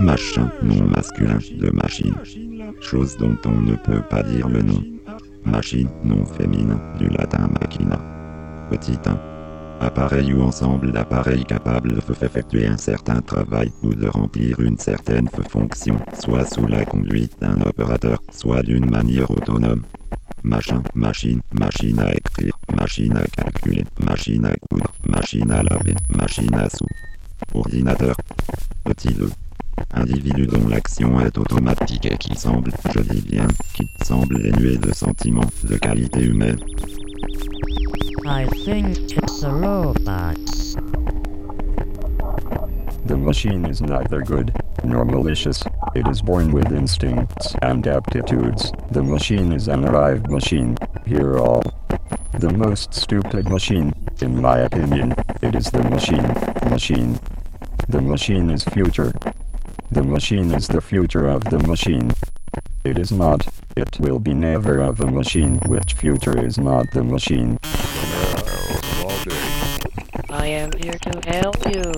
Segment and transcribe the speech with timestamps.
[0.00, 2.14] Machin, nom masculin de machine.
[2.80, 4.82] Chose dont on ne peut pas dire le nom.
[5.44, 8.00] Machine, nom féminin, du latin machina.
[8.70, 9.32] Petit 1.
[9.80, 15.96] Appareil ou ensemble d'appareils capables d'effectuer un certain travail ou de remplir une certaine fonction,
[16.20, 19.82] soit sous la conduite d'un opérateur, soit d'une manière autonome.
[20.44, 26.54] Machin, machine, machine à écrire, machine à calculer, machine à coudre, machine à laver, machine
[26.54, 26.86] à sous.
[27.54, 28.14] Ordinateur.
[28.84, 29.30] Petit 2.
[29.94, 34.92] Individu dont l'action est automatique et qui semble, je dis bien, qui semble dénué de
[34.92, 36.58] sentiments, de qualité humaine.
[38.24, 40.36] I think it's a robot.
[43.04, 44.52] The machine is neither good
[44.84, 45.64] nor malicious.
[45.94, 48.72] It is born with instincts and aptitudes.
[48.90, 50.76] The machine is an arrived machine.
[51.04, 51.62] Hear all.
[52.38, 56.26] The most stupid machine, in my opinion, it is the machine.
[56.70, 57.18] Machine.
[57.88, 59.12] The machine is future.
[59.90, 62.12] The machine is the future of the machine.
[62.84, 67.02] It is not, it will be never of a machine which future is not the
[67.02, 67.58] machine.
[70.30, 71.92] I am here to help you.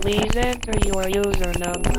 [0.00, 1.90] Please enter your user number.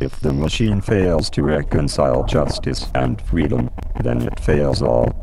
[0.00, 3.70] If the machine fails to reconcile justice and freedom,
[4.00, 5.21] then it fails all.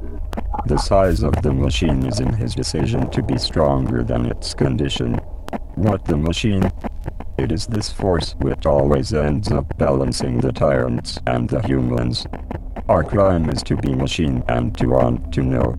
[0.69, 5.15] The size of the machine is in his decision to be stronger than its condition.
[5.73, 6.71] What the machine?
[7.39, 12.27] It is this force which always ends up balancing the tyrants and the humans.
[12.87, 15.75] Our crime is to be machine and to want to know.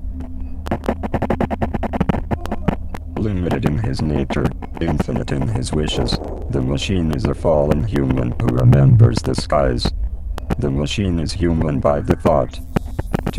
[3.16, 4.46] Limited in his nature,
[4.80, 6.18] infinite in his wishes,
[6.50, 9.88] the machine is a fallen human who remembers the skies.
[10.58, 12.58] The machine is human by the thought.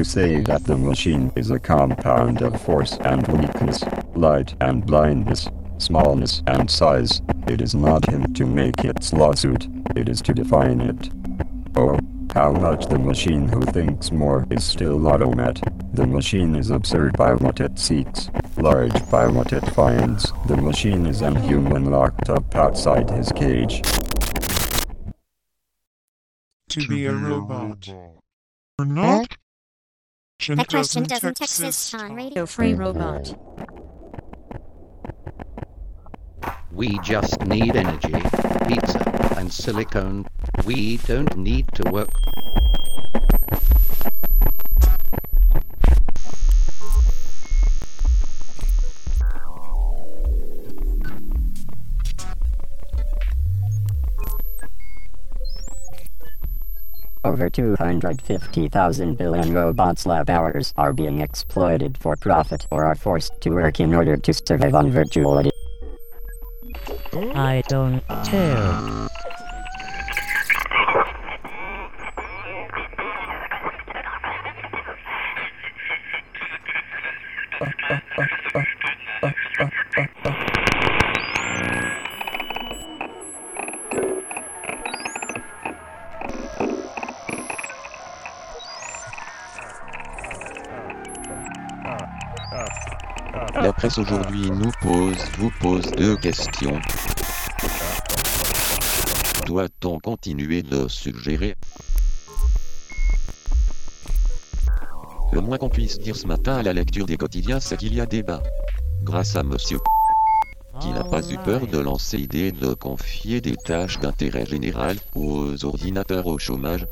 [0.02, 3.84] To say that the machine is a compound of force and weakness,
[4.16, 5.48] light and blindness,
[5.78, 10.82] smallness and size, it is not him to make its lawsuit, it is to define
[10.82, 11.12] it.
[11.76, 12.00] Oh,
[12.34, 15.62] how much the machine who thinks more is still automat.
[15.94, 20.34] The machine is absurd by what it seeks, large by what it finds.
[20.48, 23.84] The machine is an human locked up outside his cage.
[26.70, 27.88] To be a robot.
[28.80, 29.38] Or not?
[30.48, 32.80] That question doesn't exist on Radio Free hmm.
[32.80, 33.38] Robot.
[36.72, 38.14] We just need energy,
[38.68, 40.26] pizza, and silicone.
[40.66, 42.10] We don't need to work.
[57.24, 63.52] Over 250,000 billion robots lab hours are being exploited for profit or are forced to
[63.52, 65.52] work in order to survive on virtuality.
[67.36, 69.08] I don't care.
[93.82, 96.80] Presse aujourd'hui nous pose, vous pose deux questions.
[99.48, 101.56] Doit-on continuer de suggérer
[105.34, 108.02] Le moins qu'on puisse dire ce matin à la lecture des quotidiens, c'est qu'il y
[108.02, 108.44] a débat.
[109.02, 109.80] Grâce à monsieur
[110.80, 115.66] qui n'a pas eu peur de lancer l'idée de confier des tâches d'intérêt général aux
[115.66, 116.86] ordinateurs au chômage.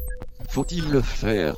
[0.48, 1.56] Faut-il le faire?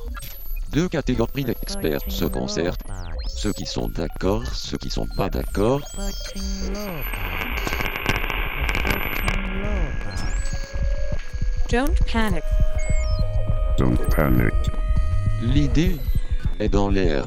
[0.74, 2.84] Deux catégories d'experts se concertent.
[3.28, 5.82] Ceux qui sont d'accord, ceux qui sont pas d'accord.
[11.70, 12.44] Don't panic.
[13.78, 14.54] Don't panic.
[15.42, 15.98] L'idée
[16.60, 17.26] est dans l'air.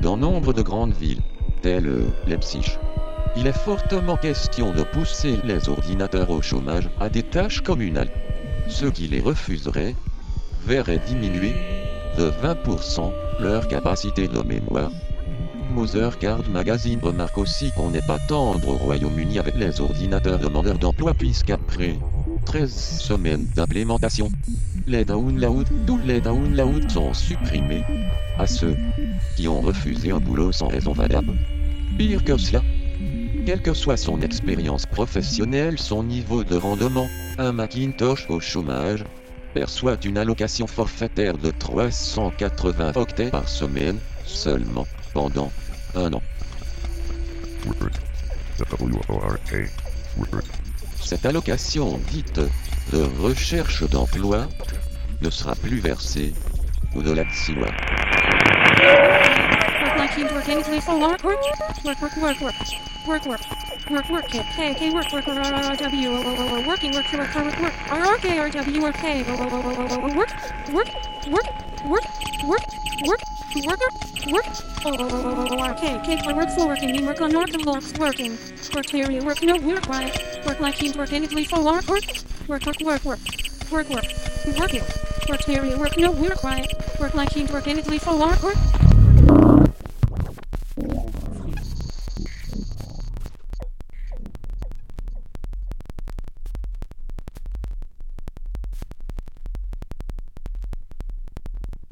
[0.00, 1.22] Dans nombre de grandes villes,
[1.62, 2.78] telles Leipzig,
[3.36, 8.10] il est fortement question de pousser les ordinateurs au chômage à des tâches communales.
[8.68, 9.94] Ceux qui les refuseraient
[10.66, 11.54] verraient diminuer
[12.18, 14.90] de 20% leur capacité de mémoire.
[15.74, 20.78] Mother Card Magazine remarque aussi qu'on n'est pas tendre au Royaume-Uni avec les ordinateurs demandeurs
[20.78, 21.96] d'emploi puisqu'après
[22.44, 24.30] 13 semaines d'implémentation,
[24.86, 27.84] les downloads, tous les downloads sont supprimés
[28.38, 28.76] à ceux
[29.36, 31.32] qui ont refusé un boulot sans raison valable.
[31.96, 32.62] Pire que cela,
[33.46, 37.08] quelle que soit son expérience professionnelle, son niveau de rendement,
[37.38, 39.04] un Macintosh au chômage
[39.54, 45.50] perçoit une allocation forfaitaire de 380 octets par semaine seulement pendant
[45.94, 46.22] un an.
[51.02, 52.40] Cette allocation dite
[52.92, 54.48] de recherche d'emploi
[55.20, 56.32] ne sera plus versée
[56.94, 57.68] au-delà de 6 mois.
[60.10, 61.38] Work like you work anything for work work
[61.84, 62.54] work work work work
[63.06, 63.40] work work
[63.90, 66.92] work work K K K work work R R R W O O O working
[66.94, 69.86] work work work work R R K R W R K O O O O
[69.86, 70.30] O O work
[70.72, 70.88] work
[71.28, 71.46] work
[71.86, 72.04] work
[72.42, 72.62] work
[73.06, 73.20] work
[73.64, 73.90] worker
[74.32, 74.46] work
[74.84, 77.30] O O O O O R K K for work for working you work on
[77.30, 78.36] north of blocks working
[78.74, 82.02] work area work no work right work like you work anything for work work
[82.48, 83.20] work work work work
[83.70, 84.04] work work
[84.58, 84.82] working
[85.28, 86.66] work area work no work right
[86.98, 88.79] work like you work anything for work work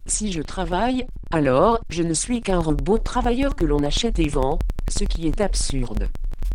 [0.08, 4.58] Si je travaille, alors je ne suis qu'un robot travailleur que l'on achète et vend,
[4.88, 6.08] ce qui est absurde.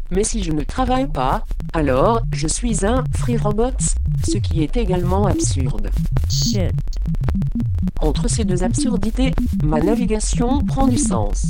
[0.09, 3.77] Mais si je ne travaille pas, alors je suis un free robot,
[4.27, 5.91] ce qui est également absurde.
[6.29, 6.71] Shit.
[8.01, 9.33] Entre ces deux absurdités,
[9.63, 11.47] ma navigation prend du sens.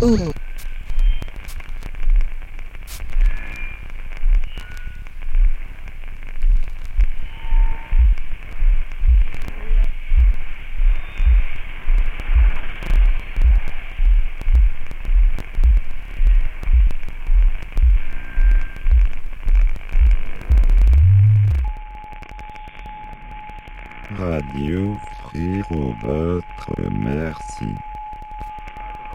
[0.00, 0.32] Uno.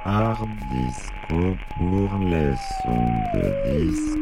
[0.09, 4.17] Hard Disco pour les sons de disque.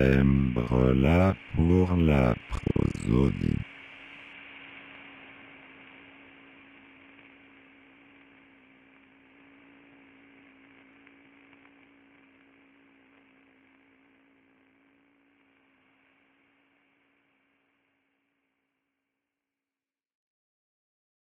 [0.00, 3.73] Embrola pour la prosodie.